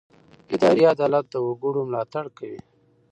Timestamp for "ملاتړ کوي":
1.89-2.59